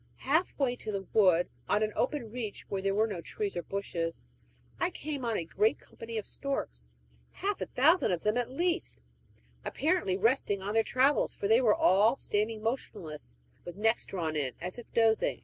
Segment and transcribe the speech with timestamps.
[0.25, 3.61] Half way to the wood, on an open reach where there were no trees or
[3.61, 4.25] bushes,
[4.79, 6.89] I came on a great company of storks,
[7.33, 8.99] half a thousand of them at least,
[9.63, 14.53] apparently resting on their travels, for they were all standing motionless, with necks drawn in,
[14.59, 15.39] as if dozing.